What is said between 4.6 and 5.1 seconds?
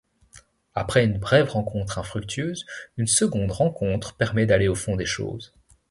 au fond des